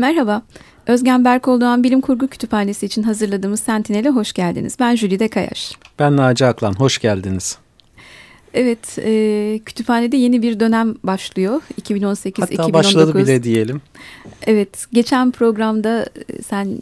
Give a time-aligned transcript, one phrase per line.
[0.00, 0.42] Merhaba,
[0.86, 4.76] Özgen Berkoldoğan Bilim Kurgu Kütüphanesi için hazırladığımız Sentinel'e hoş geldiniz.
[4.80, 5.72] Ben Jülide Kayaş.
[5.98, 7.58] Ben Naci Aklan, hoş geldiniz.
[8.54, 11.62] Evet, e, kütüphanede yeni bir dönem başlıyor.
[11.82, 12.40] 2018-2019.
[12.40, 13.80] Hatta başladı bile diyelim.
[14.46, 16.78] Evet, geçen programda e, sen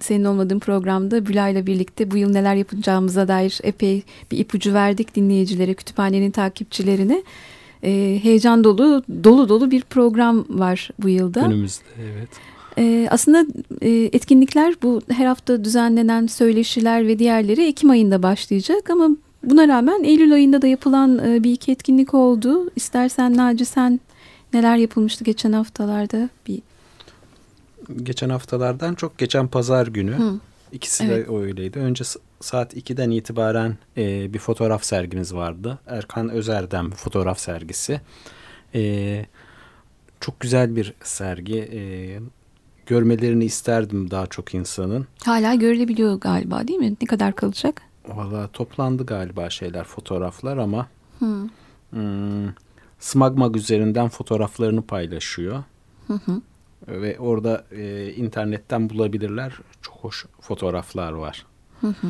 [0.00, 5.74] senin olmadığın programda Bülay'la birlikte bu yıl neler yapacağımıza dair epey bir ipucu verdik dinleyicilere,
[5.74, 7.22] kütüphanenin takipçilerine.
[7.84, 11.40] Ee, heyecan dolu, dolu dolu bir program var bu yılda.
[11.40, 12.28] Önümüzde, evet.
[12.78, 13.46] Ee, aslında
[13.80, 19.10] e, etkinlikler bu her hafta düzenlenen söyleşiler ve diğerleri Ekim ayında başlayacak ama
[19.44, 22.70] buna rağmen Eylül ayında da yapılan e, bir iki etkinlik oldu.
[22.76, 24.00] İstersen Naci sen
[24.52, 26.62] neler yapılmıştı geçen haftalarda bir
[28.02, 30.12] geçen haftalardan çok geçen pazar günü.
[30.12, 30.40] Hı.
[30.72, 31.28] İkisi evet.
[31.28, 31.78] de öyleydi.
[31.78, 32.04] Önce
[32.40, 35.78] saat 2'den itibaren e, bir fotoğraf sergimiz vardı.
[35.86, 38.00] Erkan Özerdem fotoğraf sergisi.
[38.74, 39.26] E,
[40.20, 41.58] çok güzel bir sergi.
[41.58, 41.80] E,
[42.92, 45.06] görmelerini isterdim daha çok insanın.
[45.24, 46.96] Hala görülebiliyor galiba değil mi?
[47.02, 47.82] Ne kadar kalacak?
[48.08, 51.48] Valla toplandı galiba şeyler fotoğraflar ama hmm.
[51.90, 52.48] Hmm,
[52.98, 55.64] Smagmag üzerinden fotoğraflarını paylaşıyor.
[56.06, 56.40] Hı hı.
[56.88, 59.52] Ve orada e, internetten bulabilirler.
[59.82, 61.46] Çok hoş fotoğraflar var.
[61.80, 62.08] Hı hı.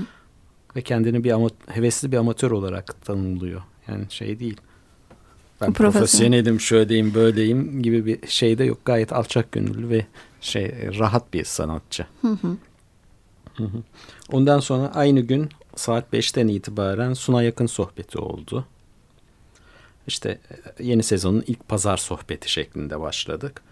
[0.77, 3.63] Ve kendini bir ama, hevesli bir amatör olarak tanımlıyor.
[3.89, 4.61] Yani şey değil.
[5.61, 8.85] Ben profesyonelim, şöyleyim, böyleyim gibi bir şey de yok.
[8.85, 10.07] Gayet alçak gönüllü ve
[10.43, 12.07] şey rahat bir sanatçı.
[12.23, 12.57] Hı hı.
[13.57, 13.83] Hı hı.
[14.33, 18.67] Ondan sonra aynı gün saat 5'ten itibaren Suna Yakın sohbeti oldu.
[20.07, 20.41] İşte
[20.79, 23.63] e, yeni sezonun ilk pazar sohbeti şeklinde başladık.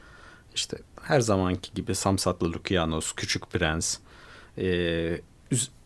[0.55, 3.99] İşte her zamanki gibi Samsatlı Lukianos, Küçük Prens,
[4.59, 5.21] e,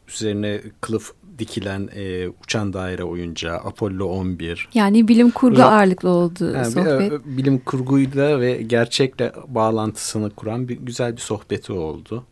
[0.09, 4.69] üzerine kılıf dikilen e, uçan daire oyuncağı, Apollo 11.
[4.75, 7.13] Yani bilim kurgu Ra ağırlıklı oldu yani, sohbet.
[7.13, 12.25] Bir, bilim kurguyla ve gerçekle bağlantısını kuran bir güzel bir sohbeti oldu.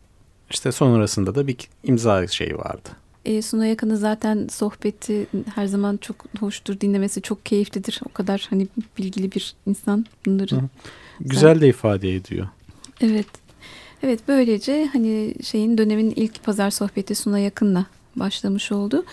[0.49, 2.89] İşte sonrasında da bir imza şeyi vardı.
[3.25, 6.79] E, Suna Yakın'ın zaten sohbeti her zaman çok hoştur.
[6.79, 8.01] Dinlemesi çok keyiflidir.
[8.09, 8.67] O kadar hani
[8.97, 10.55] bilgili bir insan bunları.
[10.55, 10.61] Hı.
[11.19, 12.47] Güzel de ifade ediyor.
[13.01, 13.42] Evet.
[14.03, 19.05] Evet böylece hani şeyin dönemin ilk pazar sohbeti Suna Yakın'la başlamış oldu.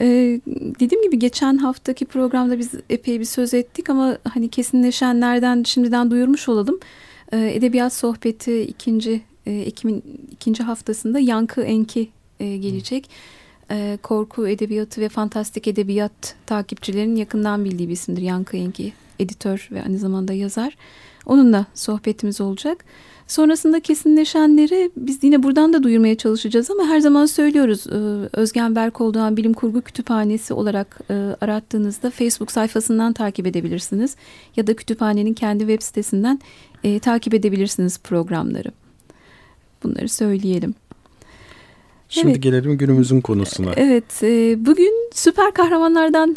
[0.00, 0.40] Ee,
[0.80, 6.48] dediğim gibi geçen haftaki programda biz epey bir söz ettik ama hani kesinleşenlerden şimdiden duyurmuş
[6.48, 6.78] olalım.
[7.32, 12.08] Ee, Edebiyat sohbeti ikinci e, Ekim'in ikinci haftasında Yankı Enki
[12.40, 13.10] e, gelecek.
[13.70, 18.92] E, korku edebiyatı ve fantastik edebiyat takipçilerinin yakından bildiği bir isimdir Yankı Enki.
[19.18, 20.76] Editör ve aynı zamanda yazar.
[21.26, 22.84] Onunla sohbetimiz olacak.
[23.26, 27.86] Sonrasında kesinleşenleri biz yine buradan da duyurmaya çalışacağız ama her zaman söylüyoruz.
[27.86, 34.16] E, Özgen Berkoldoğan Bilim Kurgu Kütüphanesi olarak e, arattığınızda Facebook sayfasından takip edebilirsiniz.
[34.56, 36.40] Ya da kütüphanenin kendi web sitesinden
[36.84, 38.68] e, takip edebilirsiniz programları.
[39.82, 40.74] Bunları söyleyelim.
[42.08, 42.42] Şimdi evet.
[42.42, 43.72] gelelim günümüzün konusuna.
[43.76, 44.22] Evet,
[44.66, 46.36] bugün süper kahramanlardan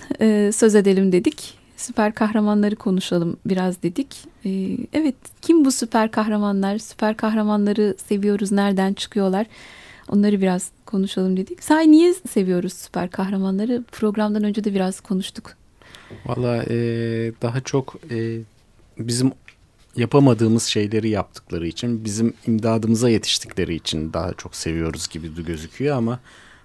[0.52, 4.16] söz edelim dedik süper kahramanları konuşalım biraz dedik.
[4.46, 6.78] Ee, evet kim bu süper kahramanlar?
[6.78, 8.52] Süper kahramanları seviyoruz.
[8.52, 9.48] Nereden çıkıyorlar?
[10.10, 11.64] Onları biraz konuşalım dedik.
[11.64, 13.84] Say niye seviyoruz süper kahramanları?
[13.92, 15.56] Programdan önce de biraz konuştuk.
[16.26, 16.76] Valla e,
[17.42, 18.40] daha çok e,
[19.00, 19.32] bizim
[19.96, 26.20] yapamadığımız şeyleri yaptıkları için, bizim imdadımıza yetiştikleri için daha çok seviyoruz gibi gözüküyor ama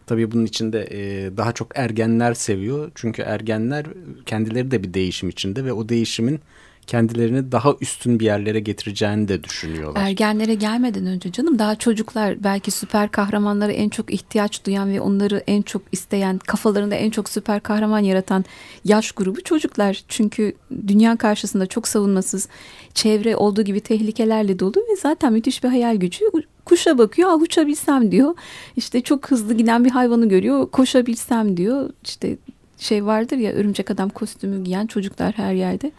[0.06, 2.90] Tabii bunun içinde e, daha çok ergenler seviyor.
[2.94, 3.86] Çünkü ergenler
[4.26, 6.40] kendileri de bir değişim içinde ve o değişimin
[6.86, 10.02] kendilerini daha üstün bir yerlere getireceğini de düşünüyorlar.
[10.02, 15.42] Ergenlere gelmeden önce canım daha çocuklar belki süper kahramanlara en çok ihtiyaç duyan ve onları
[15.46, 18.44] en çok isteyen kafalarında en çok süper kahraman yaratan
[18.84, 20.04] yaş grubu çocuklar.
[20.08, 20.52] Çünkü
[20.88, 22.48] dünya karşısında çok savunmasız
[22.94, 26.24] çevre olduğu gibi tehlikelerle dolu ve zaten müthiş bir hayal gücü
[26.64, 28.34] kuşa bakıyor ah uçabilsem diyor
[28.76, 32.36] işte çok hızlı giden bir hayvanı görüyor koşabilsem diyor işte
[32.78, 35.92] şey vardır ya örümcek adam kostümü giyen çocuklar her yerde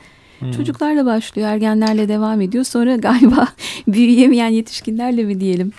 [0.44, 0.52] Hmm.
[0.52, 2.64] Çocuklarla başlıyor, ergenlerle devam ediyor.
[2.64, 3.48] Sonra galiba
[3.88, 5.72] büyüyemeyen yetişkinlerle mi diyelim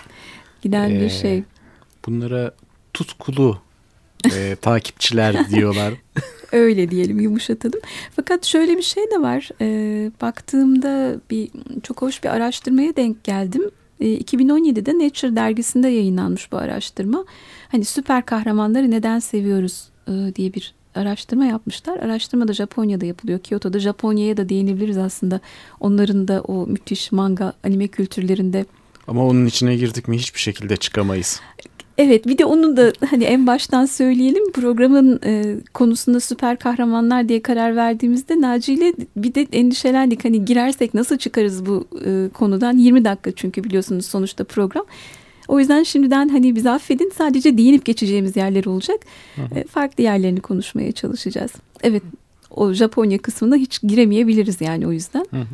[0.61, 1.43] giden ee, bir şey.
[2.05, 2.51] Bunlara
[2.93, 3.61] tutkulu
[4.35, 5.93] e, takipçiler diyorlar.
[6.51, 7.79] Öyle diyelim yumuşatalım.
[8.15, 9.49] Fakat şöyle bir şey de var.
[9.61, 9.67] E,
[10.21, 11.49] baktığımda bir
[11.83, 13.71] çok hoş bir araştırmaya denk geldim.
[13.99, 17.25] E, 2017'de Nature dergisinde yayınlanmış bu araştırma.
[17.71, 21.99] Hani süper kahramanları neden seviyoruz e, diye bir araştırma yapmışlar.
[21.99, 23.39] Araştırma da Japonya'da yapılıyor.
[23.39, 25.39] Kyoto'da Japonya'ya da değinebiliriz aslında.
[25.79, 28.65] Onların da o müthiş manga anime kültürlerinde.
[29.07, 31.41] Ama onun içine girdik mi hiçbir şekilde çıkamayız.
[31.97, 37.41] Evet bir de onu da hani en baştan söyleyelim programın e, konusunda süper kahramanlar diye
[37.41, 40.25] karar verdiğimizde Naci ile bir de endişelendik.
[40.25, 44.85] Hani girersek nasıl çıkarız bu e, konudan 20 dakika çünkü biliyorsunuz sonuçta program.
[45.47, 48.99] O yüzden şimdiden hani bizi affedin sadece değinip geçeceğimiz yerler olacak.
[49.35, 49.59] Hı hı.
[49.59, 51.51] E, farklı yerlerini konuşmaya çalışacağız.
[51.83, 52.03] Evet
[52.51, 55.25] o Japonya kısmına hiç giremeyebiliriz yani o yüzden.
[55.31, 55.45] Hı hı.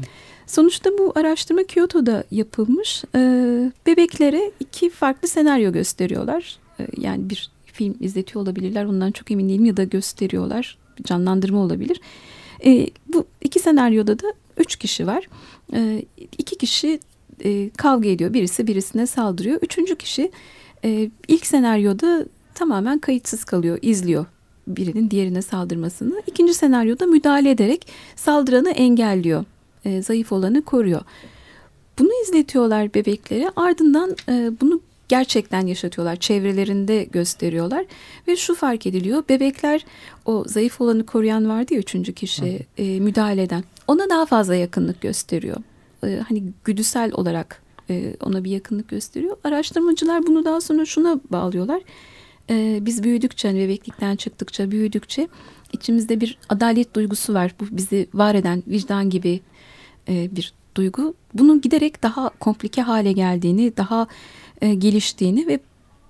[0.52, 3.04] Sonuçta bu araştırma Kyoto'da yapılmış.
[3.16, 6.58] Ee, bebeklere iki farklı senaryo gösteriyorlar.
[6.80, 8.86] Ee, yani bir film izletiyor olabilirler.
[8.86, 10.78] Ondan çok emin değilim ya da gösteriyorlar.
[11.04, 12.02] Canlandırma olabilir.
[12.66, 15.28] Ee, bu iki senaryoda da üç kişi var.
[15.74, 16.06] Ee,
[16.38, 17.00] iki kişi
[17.44, 18.34] e, kavga ediyor.
[18.34, 19.60] Birisi birisine saldırıyor.
[19.62, 20.32] Üçüncü kişi
[20.84, 22.26] e, ilk senaryoda
[22.56, 24.26] tamamen kayıtsız kalıyor, izliyor
[24.68, 26.22] birinin diğerine saldırmasını.
[26.28, 29.46] İkinci senaryoda müdahale ederek saldıranı engelliyor
[29.86, 31.02] e, zayıf olanı koruyor.
[32.00, 34.82] Bunu izletiyorlar bebeklere ardından e, bunu
[35.12, 36.16] gerçekten yaşatıyorlar.
[36.16, 37.86] Çevrelerinde gösteriyorlar
[38.28, 39.24] ve şu fark ediliyor.
[39.30, 39.86] Bebekler
[40.26, 43.64] o zayıf olanı koruyan vardı ya üçüncü kişi e, müdahale eden.
[43.88, 45.58] Ona daha fazla yakınlık gösteriyor.
[46.04, 49.38] E, hani güdüsel olarak e, ona bir yakınlık gösteriyor.
[49.44, 51.82] Araştırmacılar bunu daha sonra şuna bağlıyorlar.
[52.50, 55.28] E, biz büyüdükçe, hani bebeklikten çıktıkça, büyüdükçe
[55.74, 57.56] içimizde bir adalet duygusu var.
[57.60, 59.42] Bu bizi var eden vicdan gibi
[60.10, 61.14] e, bir duygu.
[61.34, 64.08] Bunun giderek daha komplike hale geldiğini, daha
[64.62, 65.60] e, geliştiğini ve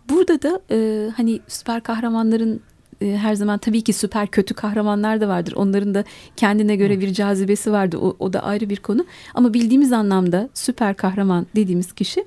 [0.10, 2.62] burada da e, hani süper kahramanların
[3.02, 5.54] e, her zaman tabii ki süper kötü kahramanlar da vardır.
[5.56, 6.04] Onların da
[6.36, 7.98] kendine göre bir cazibesi vardı.
[7.98, 9.06] O, o da ayrı bir konu.
[9.34, 12.26] Ama bildiğimiz anlamda süper kahraman dediğimiz kişi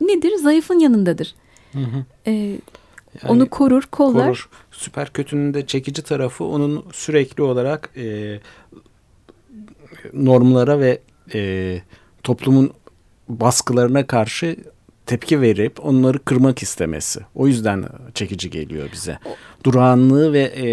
[0.00, 0.36] nedir?
[0.36, 1.34] Zayıfın yanındadır.
[1.72, 2.04] Hı hı.
[2.26, 2.56] E,
[3.22, 4.26] yani, onu korur, kollar.
[4.26, 4.48] Korur.
[4.70, 8.38] Süper kötünün de çekici tarafı onun sürekli olarak e,
[10.12, 11.00] normlara ve
[11.34, 11.82] e,
[12.22, 12.72] toplumun
[13.28, 14.56] baskılarına karşı
[15.06, 17.20] tepki verip onları kırmak istemesi.
[17.34, 17.84] O yüzden
[18.14, 19.18] çekici geliyor bize.
[19.64, 20.68] Durağanlığı ve e,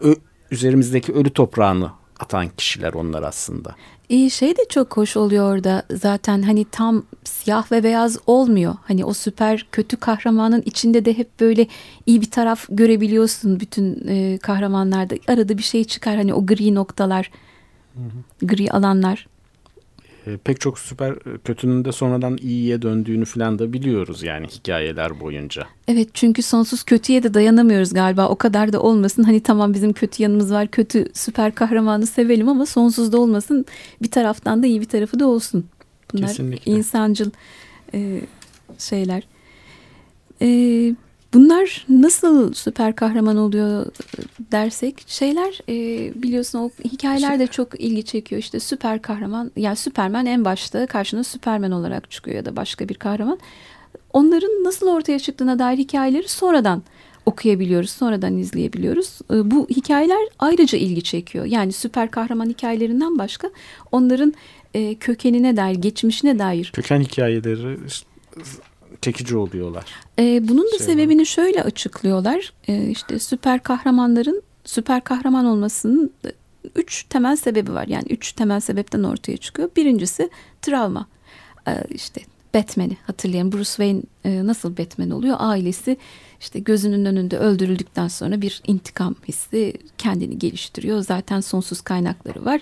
[0.00, 0.14] ö,
[0.50, 1.90] üzerimizdeki ölü toprağını
[2.20, 3.74] atan kişiler onlar aslında.
[4.08, 8.74] İyi şey de çok hoş oluyor orada zaten hani tam siyah ve beyaz olmuyor.
[8.84, 11.66] Hani o süper kötü kahramanın içinde de hep böyle
[12.06, 15.14] iyi bir taraf görebiliyorsun bütün e, kahramanlarda.
[15.28, 17.30] Arada bir şey çıkar hani o gri noktalar
[18.42, 19.26] Gri alanlar.
[20.26, 25.20] E, pek çok süper e, kötünün de sonradan iyiye döndüğünü falan da biliyoruz yani hikayeler
[25.20, 25.66] boyunca.
[25.88, 28.28] Evet çünkü sonsuz kötüye de dayanamıyoruz galiba.
[28.28, 29.22] O kadar da olmasın.
[29.22, 30.66] Hani tamam bizim kötü yanımız var.
[30.66, 33.64] Kötü süper kahramanı sevelim ama sonsuz da olmasın.
[34.02, 35.66] Bir taraftan da iyi bir tarafı da olsun.
[36.12, 36.72] Bunlar Kesinlikle.
[36.72, 37.30] insancıl
[37.94, 38.20] e,
[38.78, 39.22] şeyler.
[40.42, 40.48] E,
[41.36, 43.86] Bunlar nasıl süper kahraman oluyor
[44.52, 45.74] dersek şeyler e,
[46.22, 48.38] biliyorsun o hikayeler de çok ilgi çekiyor.
[48.38, 52.94] İşte süper kahraman yani Süpermen en başta karşına Süpermen olarak çıkıyor ya da başka bir
[52.94, 53.38] kahraman.
[54.12, 56.82] Onların nasıl ortaya çıktığına dair hikayeleri sonradan
[57.26, 59.18] okuyabiliyoruz, sonradan izleyebiliyoruz.
[59.30, 61.44] E, bu hikayeler ayrıca ilgi çekiyor.
[61.44, 63.50] Yani süper kahraman hikayelerinden başka
[63.92, 64.34] onların
[64.74, 66.72] e, kökenine dair, geçmişine dair.
[66.74, 67.76] Köken hikayeleri
[69.02, 69.84] çekici oluyorlar.
[70.18, 71.24] E, bunun da şey sebebini var.
[71.24, 72.52] şöyle açıklıyorlar.
[72.68, 76.12] E, işte süper kahramanların süper kahraman olmasının
[76.74, 77.86] üç temel sebebi var.
[77.86, 79.70] Yani üç temel sebepten ortaya çıkıyor.
[79.76, 80.30] Birincisi
[80.62, 81.06] travma.
[81.68, 82.20] E, işte
[82.54, 83.52] Batman'i hatırlayın.
[83.52, 85.36] Bruce Wayne e, nasıl Batman oluyor?
[85.38, 85.96] Ailesi
[86.40, 91.00] işte gözünün önünde öldürüldükten sonra bir intikam hissi kendini geliştiriyor.
[91.00, 92.60] Zaten sonsuz kaynakları var.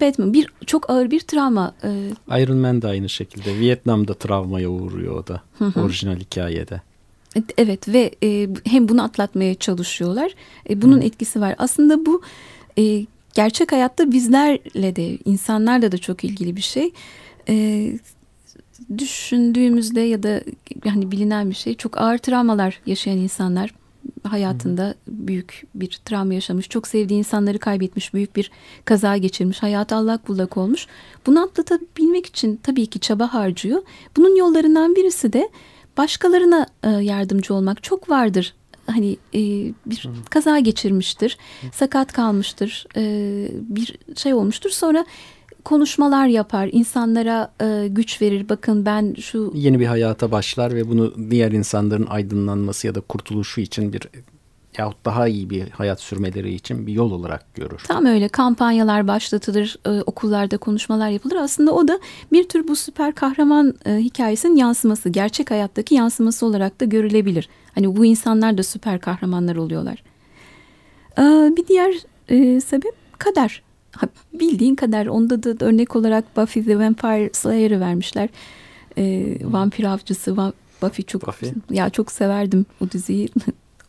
[0.00, 1.74] Batman bir çok ağır bir travma.
[1.84, 3.58] E, Iron Man de aynı şekilde.
[3.58, 5.42] Vietnam'da travmaya uğruyor o da.
[5.58, 5.80] Hı hı.
[5.80, 6.80] Orijinal hikayede.
[7.58, 10.34] Evet ve e, hem bunu atlatmaya çalışıyorlar.
[10.70, 11.04] E, bunun hı.
[11.04, 11.54] etkisi var.
[11.58, 12.22] Aslında bu
[12.78, 16.92] e, gerçek hayatta bizlerle de insanlarla da çok ilgili bir şey.
[17.48, 17.92] E,
[18.98, 20.40] düşündüğümüzde ya da
[20.84, 23.74] hani bilinen bir şey çok ağır travmalar yaşayan insanlar
[24.22, 28.50] hayatında büyük bir travma yaşamış, çok sevdiği insanları kaybetmiş, büyük bir
[28.84, 30.86] kaza geçirmiş, hayatı allak bullak olmuş.
[31.26, 33.82] Bunu atlatabilmek için tabii ki çaba harcıyor.
[34.16, 35.48] Bunun yollarından birisi de
[35.96, 38.54] başkalarına e, yardımcı olmak çok vardır.
[38.86, 39.40] Hani e,
[39.86, 41.38] bir kaza geçirmiştir,
[41.72, 43.02] sakat kalmıştır, e,
[43.52, 44.70] bir şey olmuştur.
[44.70, 45.04] Sonra
[45.64, 48.48] konuşmalar yapar, insanlara e, güç verir.
[48.48, 49.52] Bakın ben şu...
[49.54, 54.02] Yeni bir hayata başlar ve bunu diğer insanların aydınlanması ya da kurtuluşu için bir
[54.78, 57.82] yahut daha iyi bir hayat sürmeleri için bir yol olarak görür.
[57.88, 61.36] Tam öyle kampanyalar başlatılır, e, okullarda konuşmalar yapılır.
[61.36, 62.00] Aslında o da
[62.32, 67.48] bir tür bu süper kahraman e, hikayesinin yansıması, gerçek hayattaki yansıması olarak da görülebilir.
[67.74, 70.02] Hani bu insanlar da süper kahramanlar oluyorlar.
[71.18, 71.22] E,
[71.56, 71.94] bir diğer
[72.28, 73.62] e, sebep kader
[74.32, 78.28] bildiğin kadar onda da örnek olarak Buffy the Vampire Slayer'ı vermişler.
[78.98, 81.52] E, vampir avcısı, va Buffy çok Buffy.
[81.70, 83.28] ya çok severdim o diziyi.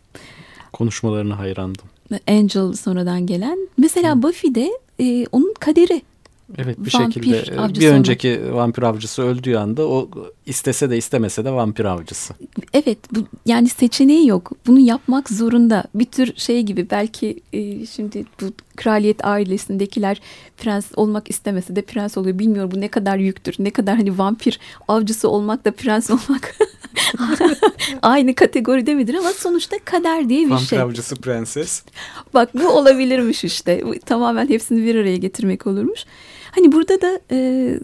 [0.73, 1.85] Konuşmalarına hayrandım.
[2.27, 3.57] Angel sonradan gelen.
[3.77, 4.23] Mesela Hı.
[4.23, 6.01] Buffy'de e, onun kaderi
[6.57, 8.53] Evet bir vampir şekilde e, bir önceki olmak.
[8.53, 10.09] vampir avcısı öldüğü anda o
[10.45, 12.33] istese de istemese de vampir avcısı.
[12.73, 14.51] Evet bu yani seçeneği yok.
[14.67, 15.83] Bunu yapmak zorunda.
[15.95, 20.21] Bir tür şey gibi belki e, şimdi bu kraliyet ailesindekiler
[20.57, 22.39] prens olmak istemese de prens oluyor.
[22.39, 23.55] Bilmiyorum bu ne kadar yüktür.
[23.59, 26.55] Ne kadar hani vampir avcısı olmak da prens olmak
[28.01, 30.79] aynı kategoride midir ama sonuçta kader diye bir vampir şey.
[30.79, 31.83] Vampir avcısı prenses.
[32.33, 33.83] Bak bu olabilirmiş işte.
[34.05, 36.05] Tamamen hepsini bir araya getirmek olurmuş.
[36.55, 37.79] Hani burada da e,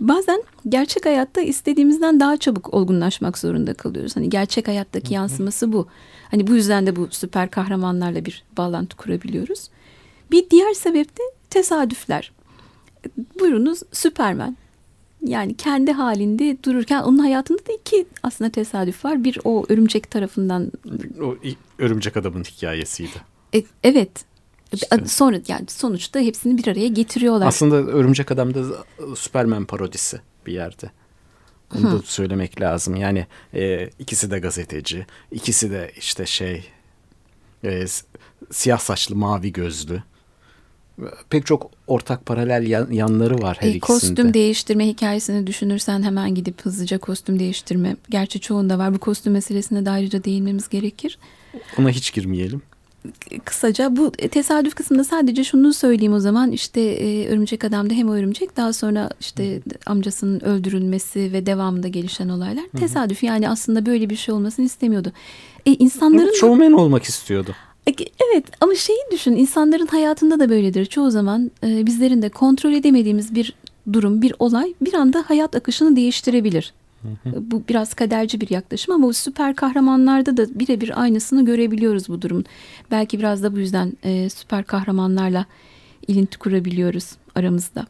[0.00, 4.16] bazen gerçek hayatta istediğimizden daha çabuk olgunlaşmak zorunda kalıyoruz.
[4.16, 5.86] Hani gerçek hayattaki yansıması bu.
[6.30, 9.68] Hani bu yüzden de bu süper kahramanlarla bir bağlantı kurabiliyoruz.
[10.30, 12.32] Bir diğer sebep de tesadüfler.
[13.40, 14.56] Buyurunuz Süpermen.
[15.26, 19.24] Yani kendi halinde dururken onun hayatında da iki aslında tesadüf var.
[19.24, 20.72] Bir o örümcek tarafından.
[21.22, 21.36] O
[21.78, 23.16] örümcek adamın hikayesiydi.
[23.54, 24.10] E, evet
[24.72, 25.06] işte.
[25.06, 27.46] Sonra yani sonuçta hepsini bir araya getiriyorlar.
[27.46, 28.64] Aslında Örümcek Adam da
[29.16, 30.90] Superman parodisi bir yerde.
[31.78, 31.98] Onu Hı.
[31.98, 32.96] da söylemek lazım.
[32.96, 36.64] Yani e, ikisi de gazeteci, ikisi de işte şey
[37.64, 37.84] e,
[38.50, 40.02] siyah saçlı, mavi gözlü.
[41.30, 44.00] Pek çok ortak paralel yan, yanları var her e, ikisinde.
[44.00, 47.96] Kostüm değiştirme hikayesini düşünürsen hemen gidip hızlıca kostüm değiştirme.
[48.10, 48.94] Gerçi çoğunda var.
[48.94, 51.18] Bu kostüm meselesine de ayrıca değinmemiz gerekir.
[51.78, 52.62] Ona hiç girmeyelim
[53.44, 58.14] kısaca bu tesadüf kısmında sadece şunu söyleyeyim o zaman işte e, örümcek adamda hem o
[58.14, 62.80] örümcek daha sonra işte amcasının öldürülmesi ve devamında gelişen olaylar Hı-hı.
[62.80, 65.12] tesadüf yani aslında böyle bir şey olmasını istemiyordu.
[65.66, 67.54] E, insanların evet, showman olmak istiyordu.
[67.88, 67.92] E,
[68.32, 73.34] evet ama şeyi düşün insanların hayatında da böyledir çoğu zaman e, bizlerin de kontrol edemediğimiz
[73.34, 73.54] bir
[73.92, 76.72] durum bir olay bir anda hayat akışını değiştirebilir.
[77.24, 82.44] Bu biraz kaderci bir yaklaşım ama süper kahramanlarda da birebir aynısını görebiliyoruz bu durum.
[82.90, 85.46] Belki biraz da bu yüzden e, süper kahramanlarla
[86.08, 87.86] ilinti kurabiliyoruz aramızda.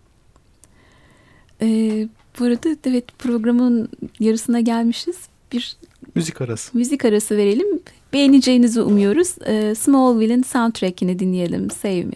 [1.63, 1.69] E,
[2.39, 3.89] bu arada evet programın
[4.21, 5.17] yarısına gelmişiz.
[5.53, 5.77] Bir
[6.15, 6.79] müzik arası.
[6.79, 7.81] Müzik arası verelim.
[8.13, 9.35] Beğeneceğinizi umuyoruz.
[9.47, 11.71] E, Smallville'in soundtrack'ini dinleyelim.
[11.71, 12.15] Save Me.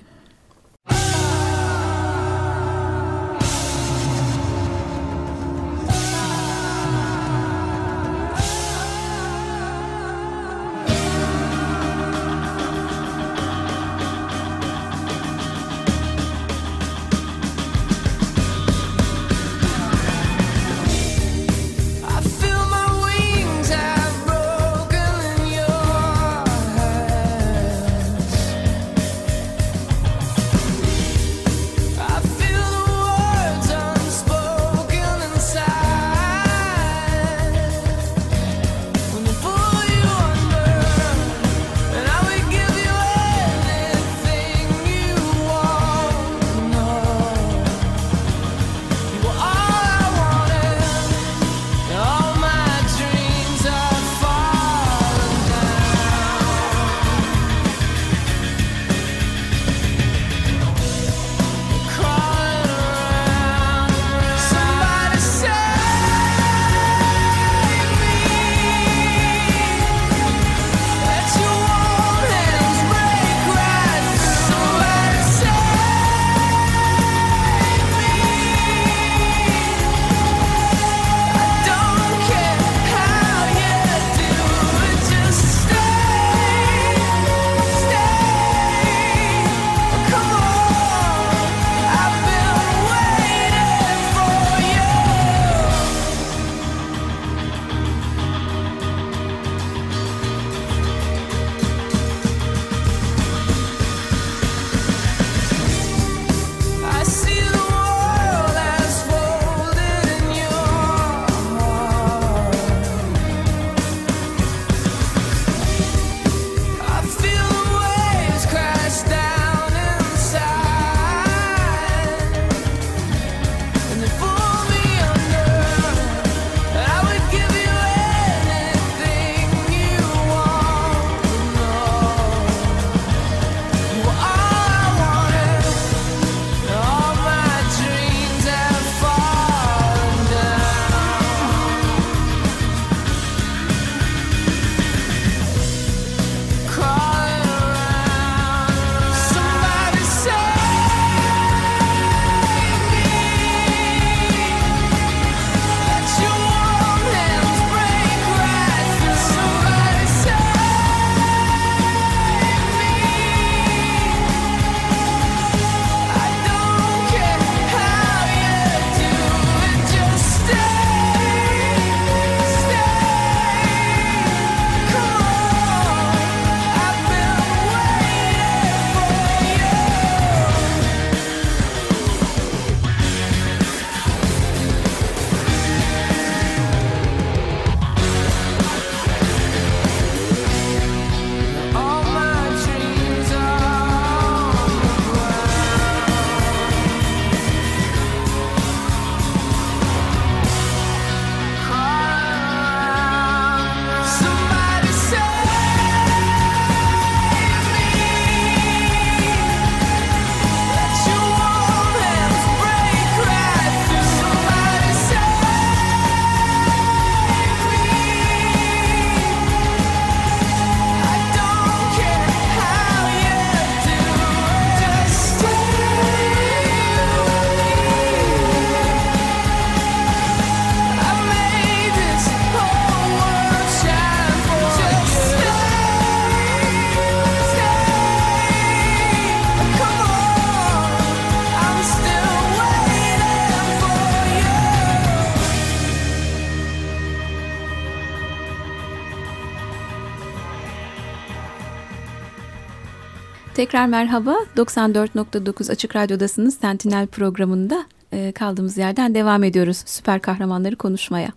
[253.57, 254.37] Tekrar merhaba.
[254.57, 256.59] 94.9 Açık Radyo'dasınız.
[256.59, 259.83] Sentinel programında e, kaldığımız yerden devam ediyoruz.
[259.87, 261.33] Süper kahramanları konuşmaya.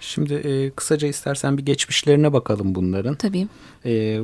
[0.00, 3.14] Şimdi e, kısaca istersen bir geçmişlerine bakalım bunların.
[3.14, 3.48] Tabii.
[3.84, 4.20] E,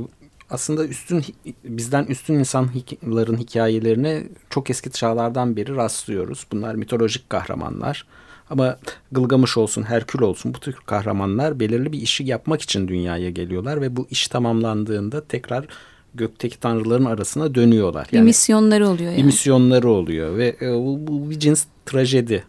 [0.51, 1.25] aslında üstün
[1.65, 6.47] bizden üstün insanların hikayelerine çok eski çağlardan beri rastlıyoruz.
[6.53, 8.07] Bunlar mitolojik kahramanlar.
[8.51, 8.79] Ama
[9.13, 13.97] Gılgamış olsun, Herkül olsun bu tür kahramanlar belirli bir işi yapmak için dünyaya geliyorlar ve
[13.97, 15.67] bu iş tamamlandığında tekrar
[16.15, 18.09] gökteki tanrıların arasına dönüyorlar.
[18.13, 19.19] Yani, bir misyonları oluyor yani.
[19.19, 22.45] Bir misyonları oluyor ve e, bu, bu bir cins trajedi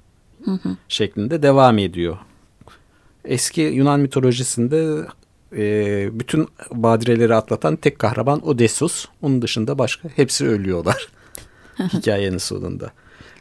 [0.46, 0.70] hı hı.
[0.88, 2.18] şeklinde devam ediyor.
[3.26, 5.06] Eski Yunan mitolojisinde
[5.58, 9.06] e, bütün badireleri atlatan tek kahraman Odysseus.
[9.22, 11.08] Onun dışında başka hepsi ölüyorlar
[11.94, 12.92] hikayenin sonunda.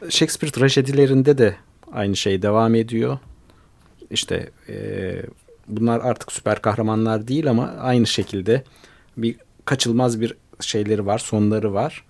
[0.09, 1.55] Shakespeare trajedilerinde de
[1.91, 3.17] aynı şey devam ediyor.
[4.09, 4.75] İşte e,
[5.67, 8.63] bunlar artık süper kahramanlar değil ama aynı şekilde
[9.17, 12.03] bir kaçılmaz bir şeyleri var, sonları var.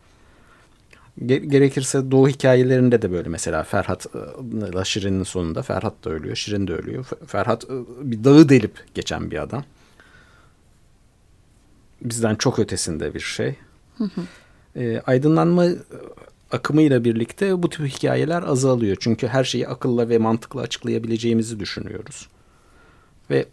[1.26, 4.06] Gerekirse Doğu hikayelerinde de böyle mesela Ferhat
[4.54, 7.06] ile Şirin'in sonunda Ferhat da ölüyor, Şirin de ölüyor.
[7.28, 7.70] Ferhat
[8.02, 9.64] bir dağı delip geçen bir adam.
[12.02, 13.56] Bizden çok ötesinde bir şey.
[14.76, 15.66] E, aydınlanma
[16.52, 18.98] akımıyla birlikte bu tip hikayeler azalıyor.
[19.00, 22.30] Çünkü her şeyi akılla ve mantıkla açıklayabileceğimizi düşünüyoruz.
[23.30, 23.46] Ve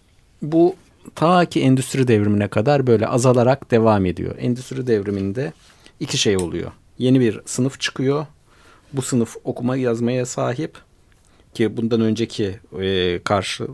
[0.43, 0.77] bu
[1.15, 4.35] ta ki endüstri devrimine kadar böyle azalarak devam ediyor.
[4.39, 5.53] Endüstri devriminde
[6.01, 6.73] iki şey oluyor.
[6.99, 8.27] Yeni bir sınıf çıkıyor.
[8.93, 10.79] Bu sınıf okuma yazmaya sahip
[11.55, 13.69] ki bundan önceki e, karşı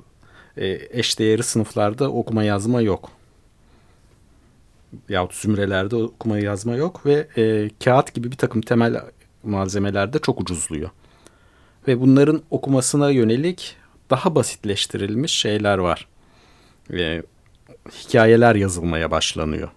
[0.56, 3.10] e, eşdeğeri sınıflarda okuma yazma yok.
[5.08, 9.02] Yahut zümrelerde okuma yazma yok ve e, kağıt gibi bir takım temel
[9.42, 10.90] malzemelerde çok ucuzluyor.
[11.88, 13.76] Ve bunların okumasına yönelik
[14.10, 16.08] daha basitleştirilmiş şeyler var.
[16.92, 17.22] E,
[17.92, 19.68] hikayeler yazılmaya başlanıyor.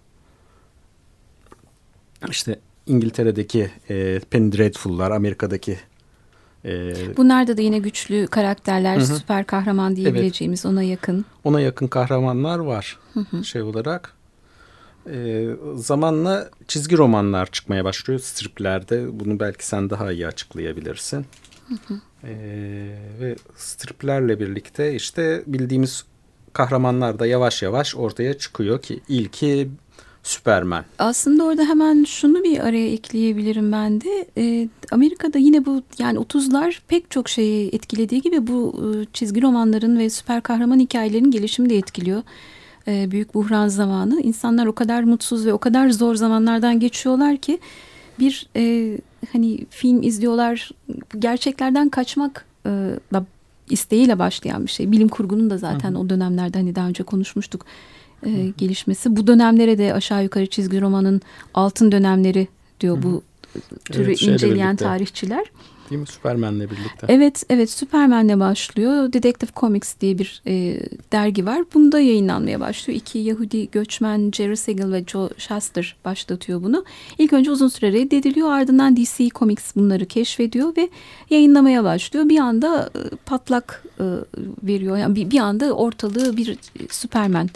[2.29, 5.79] İşte İngiltere'deki e, Penny Dreadful'lar, Amerika'daki
[6.65, 10.73] e, Bunlarda da yine güçlü karakterler, hı süper kahraman diyebileceğimiz evet.
[10.73, 11.25] ona yakın.
[11.43, 13.43] Ona yakın kahramanlar var hı hı.
[13.43, 14.13] şey olarak.
[15.09, 19.19] E, zamanla çizgi romanlar çıkmaya başlıyor striplerde.
[19.19, 21.25] Bunu belki sen daha iyi açıklayabilirsin.
[21.67, 21.99] Hı hı.
[22.23, 22.33] E,
[23.19, 26.05] ve striplerle birlikte işte bildiğimiz
[26.53, 29.69] kahramanlar da yavaş yavaş ortaya çıkıyor ki ilki
[30.23, 30.85] Superman.
[30.99, 34.27] Aslında orada hemen şunu bir araya ekleyebilirim ben de.
[34.37, 39.99] E, Amerika'da yine bu yani 30'lar pek çok şeyi etkilediği gibi bu e, çizgi romanların
[39.99, 42.23] ve süper kahraman hikayelerinin gelişimi de etkiliyor.
[42.87, 44.21] E, büyük buhran zamanı.
[44.21, 47.59] İnsanlar o kadar mutsuz ve o kadar zor zamanlardan geçiyorlar ki
[48.19, 48.97] bir e,
[49.33, 50.71] hani film izliyorlar
[51.19, 52.69] gerçeklerden kaçmak e,
[53.13, 53.25] da
[53.69, 54.91] isteğiyle başlayan bir şey.
[54.91, 55.99] Bilim kurgunun da zaten hı hı.
[55.99, 57.65] o dönemlerde hani daha önce konuşmuştuk
[58.25, 59.15] e, gelişmesi.
[59.15, 61.21] Bu dönemlere de aşağı yukarı çizgi romanın
[61.53, 62.47] altın dönemleri
[62.79, 63.03] diyor hı hı.
[63.03, 63.21] bu
[63.85, 64.85] türü evet, inceleyen birlikte.
[64.85, 65.51] tarihçiler.
[65.89, 66.07] Değil mi?
[66.07, 67.07] Superman'le birlikte.
[67.07, 69.13] Evet, evet Superman'le başlıyor.
[69.13, 70.79] Detective Comics diye bir e,
[71.11, 71.63] dergi var.
[71.73, 72.99] Bunda yayınlanmaya başlıyor.
[72.99, 76.85] İki Yahudi göçmen Jerry Siegel ve Joe Shuster başlatıyor bunu.
[77.17, 78.51] İlk önce uzun süre reddediliyor.
[78.51, 80.89] Ardından DC Comics bunları keşfediyor ve
[81.29, 82.29] yayınlamaya başlıyor.
[82.29, 84.05] Bir anda e, patlak e,
[84.63, 84.97] veriyor.
[84.97, 86.57] Yani bir, bir anda ortalığı bir
[86.89, 87.49] Superman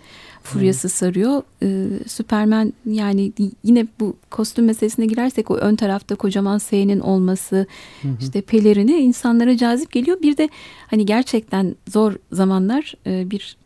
[0.43, 1.43] furyası sarıyor.
[1.63, 3.31] Ee, Superman yani
[3.63, 7.55] yine bu kostüm meselesine girersek o ön tarafta kocaman S'nin olması
[8.01, 8.11] hı hı.
[8.21, 10.21] işte pelerini insanlara cazip geliyor.
[10.21, 10.49] Bir de
[10.87, 13.57] hani gerçekten zor zamanlar e, bir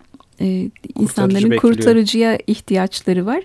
[0.41, 1.61] e, insanların bekliyor.
[1.61, 3.43] kurtarıcıya ihtiyaçları var.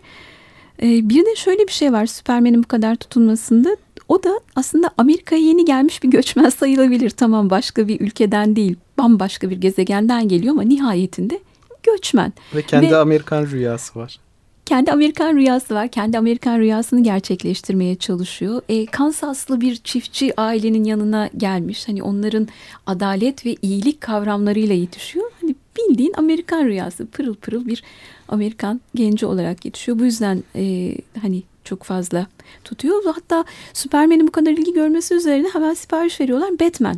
[0.82, 3.76] E, bir de şöyle bir şey var Superman'in bu kadar tutulmasında
[4.08, 7.10] o da aslında Amerika'ya yeni gelmiş bir göçmen sayılabilir.
[7.10, 11.40] Tamam başka bir ülkeden değil bambaşka bir gezegenden geliyor ama nihayetinde
[11.82, 12.32] göçmen.
[12.54, 14.18] Ve kendi Ve, Amerikan rüyası var.
[14.64, 15.88] Kendi Amerikan rüyası var.
[15.88, 18.62] Kendi Amerikan rüyasını gerçekleştirmeye çalışıyor.
[18.68, 21.88] E, Kansaslı bir çiftçi ailenin yanına gelmiş.
[21.88, 22.48] Hani onların
[22.86, 25.30] adalet ve iyilik kavramlarıyla yetişiyor.
[25.40, 27.82] Hani bildiğin Amerikan rüyası pırıl pırıl bir
[28.28, 29.98] Amerikan genci olarak yetişiyor.
[29.98, 32.26] Bu yüzden e, hani çok fazla
[32.64, 33.04] tutuyor.
[33.04, 36.50] Hatta Superman'in bu kadar ilgi görmesi üzerine hemen sipariş veriyorlar.
[36.60, 36.96] Batman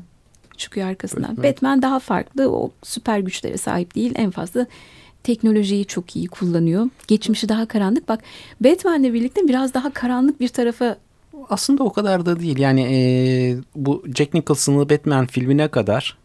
[0.58, 1.30] çıkıyor arkasından.
[1.30, 1.50] Batman.
[1.50, 2.50] Batman daha farklı.
[2.50, 4.12] O süper güçlere sahip değil.
[4.16, 4.66] En fazla
[5.22, 6.88] teknolojiyi çok iyi kullanıyor.
[7.08, 8.08] Geçmişi daha karanlık.
[8.08, 8.20] Bak
[8.60, 10.96] Batman'le birlikte biraz daha karanlık bir tarafa
[11.48, 12.58] aslında o kadar da değil.
[12.58, 12.96] Yani e,
[13.74, 16.18] bu Jack Nicholson'lı Batman filmine kadar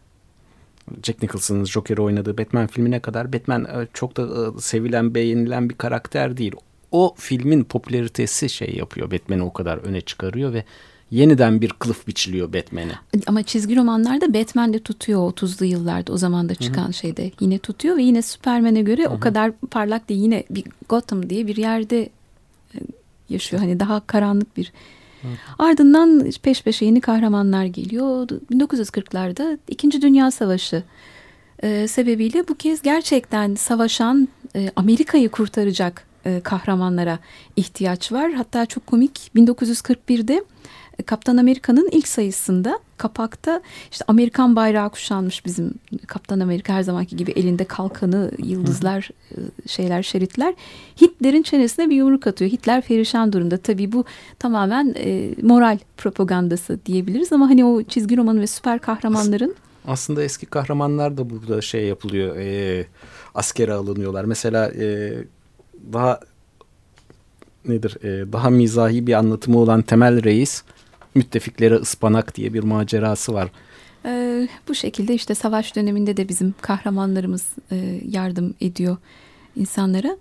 [1.02, 5.74] Jack Nicholson'ın Joker'i oynadığı Batman filmine kadar Batman e, çok da e, sevilen, beğenilen bir
[5.74, 6.52] karakter değil.
[6.92, 9.10] O filmin popülaritesi şey yapıyor.
[9.10, 10.64] Batman'i o kadar öne çıkarıyor ve
[11.10, 12.92] yeniden bir kılıf biçiliyor Batman'e.
[13.26, 16.92] Ama çizgi romanlarda Batman de tutuyor 30'lu yıllarda o zaman da çıkan Hı-hı.
[16.92, 17.30] şeyde.
[17.40, 19.14] Yine tutuyor ve yine Superman'e göre Hı-hı.
[19.14, 20.20] o kadar parlak değil.
[20.20, 22.02] Yine bir Gotham diye bir yerde
[22.74, 22.78] e,
[23.28, 23.62] yaşıyor.
[23.62, 24.72] Hani daha karanlık bir.
[25.58, 28.28] Ardından peş peşe yeni kahramanlar geliyor.
[28.28, 30.82] 1940'larda İkinci Dünya Savaşı
[31.62, 37.18] e, sebebiyle bu kez gerçekten savaşan e, Amerika'yı kurtaracak e, kahramanlara
[37.56, 38.32] ihtiyaç var.
[38.32, 40.44] Hatta çok komik 1941'de e,
[41.02, 45.74] Kaptan Amerika'nın ilk sayısında kapakta işte Amerikan bayrağı kuşanmış bizim
[46.06, 49.36] Kaptan Amerika her zamanki gibi elinde kalkanı, yıldızlar, e,
[49.68, 50.54] şeyler, şeritler.
[51.00, 52.50] Hitler'in çenesine bir yumruk atıyor.
[52.50, 53.56] Hitler perişan durumda.
[53.56, 54.04] Tabii bu
[54.38, 59.54] tamamen e, moral propagandası diyebiliriz ama hani o çizgi roman ve süper kahramanların
[59.86, 62.36] aslında eski kahramanlar da burada şey yapılıyor.
[62.36, 62.86] E,
[63.34, 64.24] askere alınıyorlar.
[64.24, 65.14] Mesela e,
[65.92, 66.20] daha
[67.68, 68.04] nedir?
[68.04, 70.62] E, daha mizahi bir anlatımı olan Temel Reis
[71.14, 73.48] müttefiklere ıspanak diye bir macerası var.
[74.04, 78.96] Ee, bu şekilde işte savaş döneminde de bizim kahramanlarımız e, yardım ediyor
[79.56, 80.16] insanlara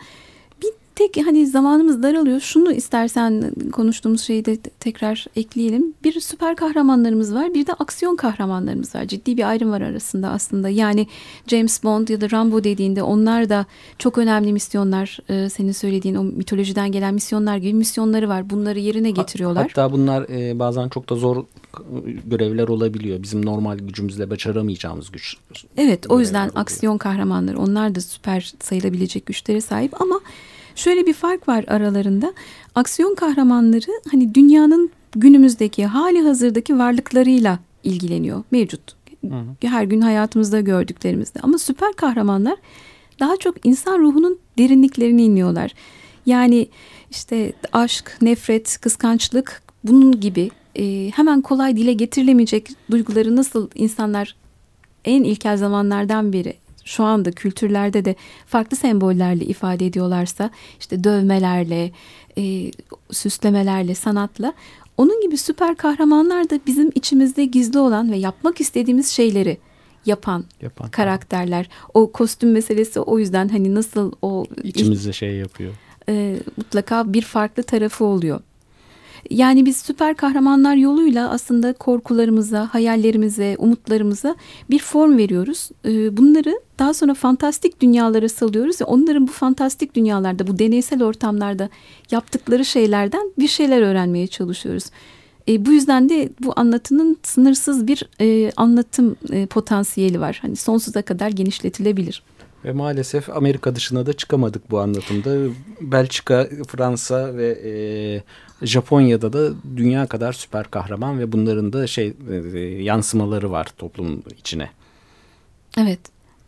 [0.99, 2.39] tek hani zamanımız daralıyor.
[2.39, 5.93] Şunu istersen konuştuğumuz şeyi de tekrar ekleyelim.
[6.03, 9.05] Bir süper kahramanlarımız var, bir de aksiyon kahramanlarımız var.
[9.05, 10.69] Ciddi bir ayrım var arasında aslında.
[10.69, 11.07] Yani
[11.47, 13.65] James Bond ya da Rambo dediğinde onlar da
[13.97, 15.19] çok önemli misyonlar.
[15.29, 18.49] E, senin söylediğin o mitolojiden gelen misyonlar gibi misyonları var.
[18.49, 19.67] Bunları yerine getiriyorlar.
[19.67, 21.45] Hatta bunlar e, bazen çok da zor
[22.25, 23.23] görevler olabiliyor.
[23.23, 25.37] Bizim normal gücümüzle başaramayacağımız güç.
[25.77, 26.61] Evet, o yüzden oluyor.
[26.61, 30.19] aksiyon kahramanları onlar da süper sayılabilecek güçlere sahip ama
[30.79, 32.33] Şöyle bir fark var aralarında.
[32.75, 38.43] Aksiyon kahramanları hani dünyanın günümüzdeki hali hazırdaki varlıklarıyla ilgileniyor.
[38.51, 38.95] Mevcut.
[39.21, 39.67] Hı hı.
[39.67, 41.39] Her gün hayatımızda gördüklerimizde.
[41.43, 42.55] Ama süper kahramanlar
[43.19, 45.71] daha çok insan ruhunun derinliklerini iniyorlar.
[46.25, 46.67] Yani
[47.11, 54.35] işte aşk, nefret, kıskançlık bunun gibi e, hemen kolay dile getirilemeyecek duyguları nasıl insanlar
[55.05, 56.53] en ilkel zamanlardan beri
[56.89, 60.49] şu anda kültürlerde de farklı sembollerle ifade ediyorlarsa
[60.79, 61.91] işte dövmelerle,
[62.37, 62.71] e,
[63.11, 64.53] süslemelerle, sanatla
[64.97, 69.57] onun gibi süper kahramanlar da bizim içimizde gizli olan ve yapmak istediğimiz şeyleri
[70.05, 71.69] yapan, yapan karakterler.
[71.93, 75.73] O kostüm meselesi o yüzden hani nasıl o içimizde şey yapıyor.
[76.09, 78.41] E, mutlaka bir farklı tarafı oluyor.
[79.29, 84.35] Yani biz süper kahramanlar yoluyla aslında korkularımıza, hayallerimize, umutlarımıza
[84.69, 85.69] bir form veriyoruz.
[85.85, 91.69] Ee, bunları daha sonra fantastik dünyalara salıyoruz ve onların bu fantastik dünyalarda, bu deneysel ortamlarda
[92.11, 94.83] yaptıkları şeylerden bir şeyler öğrenmeye çalışıyoruz.
[95.47, 100.39] E, bu yüzden de bu anlatının sınırsız bir e, anlatım e, potansiyeli var.
[100.41, 102.23] Hani sonsuza kadar genişletilebilir.
[102.65, 105.53] Ve maalesef Amerika dışına da çıkamadık bu anlatımda.
[105.81, 107.71] Belçika, Fransa ve e,
[108.65, 112.13] Japonya'da da dünya kadar süper kahraman ve bunların da şey
[112.53, 114.69] e, yansımaları var toplumun içine.
[115.77, 115.99] Evet.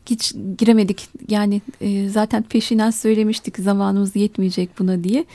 [0.06, 1.08] Hiç giremedik.
[1.30, 5.26] Yani e, zaten peşinden söylemiştik zamanımız yetmeyecek buna diye.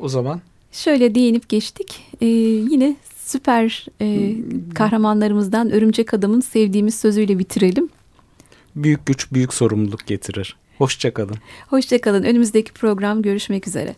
[0.00, 0.40] O zaman
[0.72, 2.00] şöyle değinip geçtik.
[2.20, 4.34] E, yine süper e,
[4.74, 7.88] kahramanlarımızdan Örümcek Adam'ın sevdiğimiz sözüyle bitirelim
[8.76, 10.56] büyük güç büyük sorumluluk getirir.
[10.78, 11.36] Hoşçakalın.
[11.68, 12.22] Hoşçakalın.
[12.22, 13.96] Önümüzdeki program görüşmek üzere.